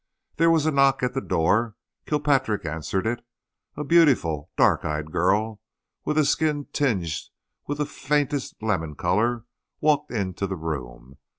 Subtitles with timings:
[0.37, 1.75] There was a knock at the door.
[2.07, 3.23] Kilpatrick answered it.
[3.77, 5.61] A beautiful, dark eyed girl
[6.05, 7.29] with a skin tinged
[7.67, 9.45] with the faintest lemon colour
[9.79, 11.19] walked into the room.